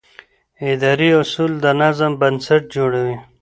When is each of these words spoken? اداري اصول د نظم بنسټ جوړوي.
اداري 0.71 1.09
اصول 1.21 1.51
د 1.63 1.65
نظم 1.81 2.11
بنسټ 2.21 2.61
جوړوي. 2.75 3.17